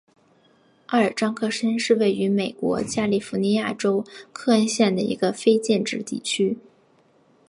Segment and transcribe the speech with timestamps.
[0.87, 6.57] 奥尔章克申是位于美国加利福尼亚州克恩县的一个非建制地区。